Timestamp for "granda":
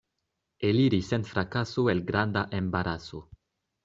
2.07-2.43